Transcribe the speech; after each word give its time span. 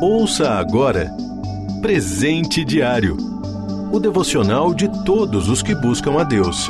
Ouça 0.00 0.50
agora 0.50 1.10
Presente 1.80 2.64
Diário 2.64 3.16
o 3.92 4.00
devocional 4.00 4.74
de 4.74 4.88
todos 5.04 5.48
os 5.48 5.62
que 5.62 5.74
buscam 5.74 6.20
a 6.20 6.24
Deus. 6.24 6.68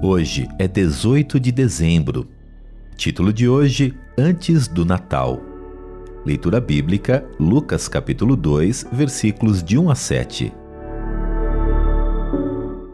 Hoje 0.00 0.48
é 0.58 0.68
18 0.68 1.40
de 1.40 1.50
dezembro. 1.50 2.28
Título 2.96 3.32
de 3.32 3.48
hoje: 3.48 3.94
Antes 4.16 4.68
do 4.68 4.84
Natal. 4.84 5.40
Leitura 6.24 6.60
bíblica, 6.60 7.24
Lucas 7.40 7.88
capítulo 7.88 8.36
2, 8.36 8.86
versículos 8.92 9.64
de 9.64 9.78
1 9.78 9.90
a 9.90 9.94
7. 9.94 10.52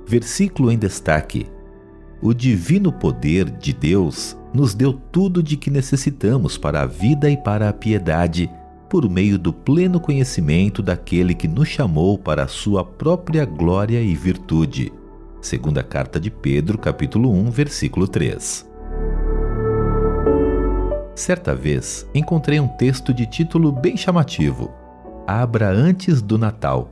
Versículo 0.07 0.71
em 0.71 0.79
destaque: 0.79 1.47
O 2.23 2.33
divino 2.33 2.93
poder 2.93 3.51
de 3.51 3.73
Deus 3.73 4.37
nos 4.57 4.75
deu 4.75 4.95
tudo 4.95 5.43
de 5.43 5.55
que 5.55 5.71
necessitamos 5.71 6.57
para 6.57 6.81
a 6.81 6.87
vida 6.87 7.29
e 7.29 7.37
para 7.37 7.69
a 7.69 7.73
piedade, 7.75 8.51
por 8.89 9.09
meio 9.09 9.39
do 9.39 9.53
pleno 9.53 10.01
conhecimento 10.01 10.83
daquele 10.83 11.35
que 11.35 11.47
nos 11.47 11.69
chamou 11.69 12.17
para 12.17 12.45
a 12.45 12.49
sua 12.49 12.83
própria 12.83 13.45
glória 13.45 14.01
e 14.01 14.15
virtude. 14.15 14.91
Segunda 15.43 15.83
carta 15.83 16.19
de 16.19 16.31
Pedro, 16.31 16.79
capítulo 16.79 17.31
1, 17.31 17.51
versículo 17.51 18.09
3. 18.09 18.67
Certa 21.15 21.55
vez, 21.55 22.09
encontrei 22.15 22.59
um 22.59 22.69
texto 22.69 23.13
de 23.13 23.27
título 23.27 23.71
bem 23.71 23.95
chamativo: 23.95 24.71
Abra 25.27 25.69
antes 25.69 26.23
do 26.23 26.39
Natal. 26.39 26.91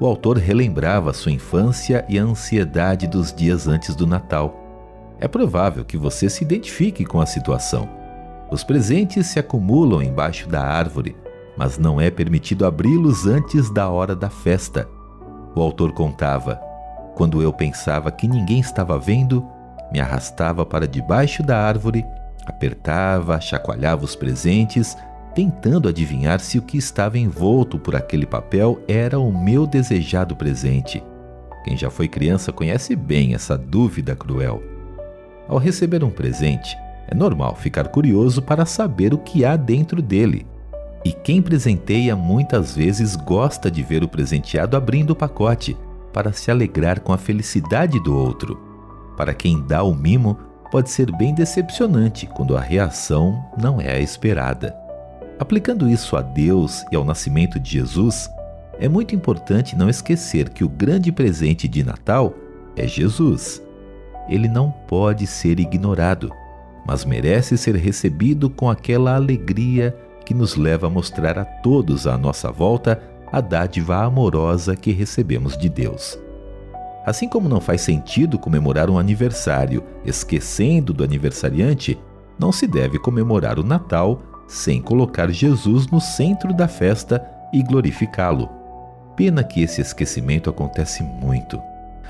O 0.00 0.06
autor 0.06 0.38
relembrava 0.38 1.12
sua 1.12 1.32
infância 1.32 2.06
e 2.08 2.18
a 2.18 2.22
ansiedade 2.22 3.06
dos 3.06 3.30
dias 3.30 3.68
antes 3.68 3.94
do 3.94 4.06
Natal. 4.06 4.67
É 5.20 5.26
provável 5.26 5.84
que 5.84 5.96
você 5.96 6.30
se 6.30 6.44
identifique 6.44 7.04
com 7.04 7.20
a 7.20 7.26
situação. 7.26 7.88
Os 8.50 8.62
presentes 8.62 9.26
se 9.26 9.38
acumulam 9.38 10.02
embaixo 10.02 10.48
da 10.48 10.62
árvore, 10.62 11.16
mas 11.56 11.76
não 11.76 12.00
é 12.00 12.10
permitido 12.10 12.64
abri-los 12.64 13.26
antes 13.26 13.68
da 13.68 13.88
hora 13.88 14.14
da 14.14 14.30
festa. 14.30 14.88
O 15.54 15.60
autor 15.60 15.92
contava: 15.92 16.60
Quando 17.16 17.42
eu 17.42 17.52
pensava 17.52 18.12
que 18.12 18.28
ninguém 18.28 18.60
estava 18.60 18.98
vendo, 18.98 19.44
me 19.92 20.00
arrastava 20.00 20.64
para 20.64 20.86
debaixo 20.86 21.42
da 21.42 21.58
árvore, 21.58 22.06
apertava, 22.46 23.40
chacoalhava 23.40 24.04
os 24.04 24.14
presentes, 24.14 24.96
tentando 25.34 25.88
adivinhar 25.88 26.40
se 26.40 26.58
o 26.58 26.62
que 26.62 26.78
estava 26.78 27.18
envolto 27.18 27.78
por 27.78 27.96
aquele 27.96 28.24
papel 28.24 28.80
era 28.86 29.18
o 29.18 29.36
meu 29.36 29.66
desejado 29.66 30.36
presente. 30.36 31.02
Quem 31.64 31.76
já 31.76 31.90
foi 31.90 32.08
criança 32.08 32.52
conhece 32.52 32.94
bem 32.94 33.34
essa 33.34 33.58
dúvida 33.58 34.14
cruel. 34.14 34.77
Ao 35.48 35.56
receber 35.56 36.04
um 36.04 36.10
presente, 36.10 36.76
é 37.08 37.14
normal 37.14 37.56
ficar 37.56 37.88
curioso 37.88 38.42
para 38.42 38.66
saber 38.66 39.14
o 39.14 39.18
que 39.18 39.44
há 39.44 39.56
dentro 39.56 40.02
dele. 40.02 40.46
E 41.04 41.10
quem 41.10 41.40
presenteia 41.40 42.14
muitas 42.14 42.76
vezes 42.76 43.16
gosta 43.16 43.70
de 43.70 43.82
ver 43.82 44.02
o 44.02 44.08
presenteado 44.08 44.76
abrindo 44.76 45.10
o 45.10 45.16
pacote 45.16 45.74
para 46.12 46.32
se 46.32 46.50
alegrar 46.50 47.00
com 47.00 47.12
a 47.12 47.18
felicidade 47.18 47.98
do 48.02 48.14
outro. 48.14 48.60
Para 49.16 49.32
quem 49.32 49.64
dá 49.66 49.82
o 49.82 49.94
mimo, 49.94 50.36
pode 50.70 50.90
ser 50.90 51.10
bem 51.16 51.34
decepcionante 51.34 52.26
quando 52.26 52.56
a 52.56 52.60
reação 52.60 53.42
não 53.56 53.80
é 53.80 53.92
a 53.92 54.00
esperada. 54.00 54.76
Aplicando 55.38 55.88
isso 55.88 56.14
a 56.14 56.20
Deus 56.20 56.84
e 56.92 56.96
ao 56.96 57.04
nascimento 57.04 57.58
de 57.58 57.70
Jesus, 57.70 58.28
é 58.78 58.88
muito 58.88 59.14
importante 59.14 59.76
não 59.76 59.88
esquecer 59.88 60.50
que 60.50 60.62
o 60.62 60.68
grande 60.68 61.10
presente 61.10 61.66
de 61.66 61.82
Natal 61.82 62.34
é 62.76 62.86
Jesus. 62.86 63.62
Ele 64.28 64.48
não 64.48 64.70
pode 64.70 65.26
ser 65.26 65.58
ignorado 65.58 66.32
mas 66.88 67.04
merece 67.04 67.58
ser 67.58 67.76
recebido 67.76 68.48
com 68.48 68.70
aquela 68.70 69.14
alegria 69.14 69.94
que 70.24 70.32
nos 70.32 70.56
leva 70.56 70.86
a 70.86 70.90
mostrar 70.90 71.38
a 71.38 71.44
todos 71.44 72.06
à 72.06 72.16
nossa 72.16 72.50
volta 72.50 72.98
a 73.30 73.42
dádiva 73.42 74.02
amorosa 74.02 74.74
que 74.74 74.90
recebemos 74.90 75.54
de 75.54 75.68
Deus. 75.68 76.18
Assim 77.04 77.28
como 77.28 77.46
não 77.46 77.60
faz 77.60 77.82
sentido 77.82 78.38
comemorar 78.38 78.88
um 78.88 78.98
aniversário 78.98 79.84
esquecendo 80.02 80.94
do 80.94 81.04
aniversariante, 81.04 81.98
não 82.38 82.50
se 82.50 82.66
deve 82.66 82.98
comemorar 82.98 83.58
o 83.58 83.64
Natal 83.64 84.22
sem 84.46 84.80
colocar 84.80 85.30
Jesus 85.30 85.88
no 85.88 86.00
centro 86.00 86.54
da 86.54 86.66
festa 86.66 87.22
e 87.52 87.62
glorificá-lo. 87.62 88.48
Pena 89.14 89.44
que 89.44 89.62
esse 89.62 89.82
esquecimento 89.82 90.48
acontece 90.48 91.02
muito. 91.02 91.60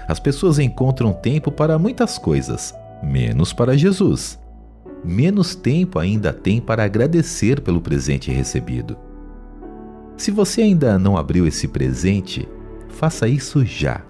As 0.08 0.18
pessoas 0.18 0.58
encontram 0.58 1.12
tempo 1.12 1.52
para 1.52 1.78
muitas 1.78 2.18
coisas, 2.18 2.74
menos 3.02 3.52
para 3.52 3.76
Jesus 3.76 4.38
menos 5.04 5.54
tempo 5.54 5.98
ainda 5.98 6.32
tem 6.32 6.60
para 6.60 6.84
agradecer 6.84 7.60
pelo 7.60 7.80
presente 7.80 8.30
recebido. 8.30 8.96
Se 10.16 10.30
você 10.30 10.62
ainda 10.62 10.98
não 10.98 11.16
abriu 11.16 11.46
esse 11.46 11.68
presente, 11.68 12.48
faça 12.88 13.28
isso 13.28 13.64
já. 13.64 14.02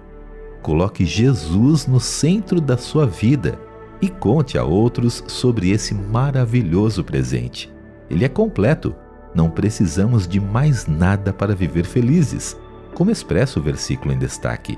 Coloque 0.61 1.05
Jesus 1.05 1.85
no 1.85 1.99
centro 1.99 2.59
da 2.59 2.77
sua 2.77 3.05
vida 3.05 3.59
e 4.01 4.09
conte 4.09 4.57
a 4.57 4.63
outros 4.63 5.23
sobre 5.27 5.69
esse 5.69 5.93
maravilhoso 5.93 7.03
presente. 7.03 7.71
Ele 8.09 8.25
é 8.25 8.29
completo, 8.29 8.95
não 9.35 9.49
precisamos 9.49 10.27
de 10.27 10.39
mais 10.39 10.87
nada 10.87 11.31
para 11.31 11.55
viver 11.55 11.85
felizes, 11.85 12.57
como 12.95 13.11
expressa 13.11 13.59
o 13.59 13.63
versículo 13.63 14.13
em 14.13 14.17
destaque. 14.17 14.77